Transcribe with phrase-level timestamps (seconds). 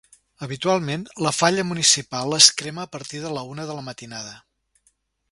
[0.45, 4.33] Habitualment, la falla municipal es crema a partir de la una de la matinada.